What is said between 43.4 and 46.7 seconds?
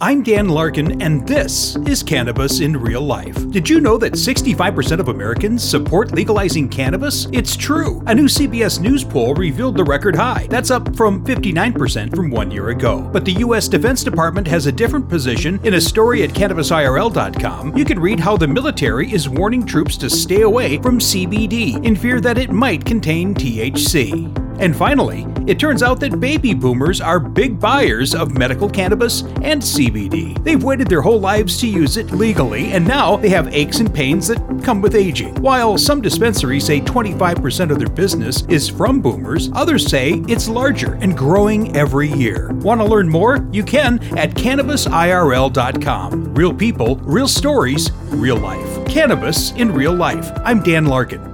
You can at cannabisirl.com. Real